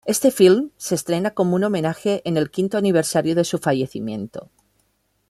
Este 0.07 0.31
filme 0.31 0.69
se 0.77 0.95
estrena 0.95 1.29
como 1.35 1.55
un 1.55 1.63
homenaje 1.63 2.23
en 2.25 2.37
el 2.37 2.49
quinto 2.49 2.79
aniversario 2.79 3.35
de 3.35 3.43
su 3.43 3.59
fallecimiento. 3.59 4.49